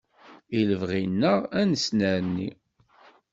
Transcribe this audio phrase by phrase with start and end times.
[0.57, 2.49] I lebɣi-nneɣ ad nessnerni.